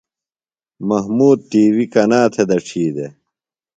محمود 0.87 1.39
ٹی 1.49 1.63
وی 1.75 1.85
کنا 1.93 2.21
تھےۡ 2.33 2.47
دڇھی 2.49 2.85
دےۡ؟ 2.95 3.13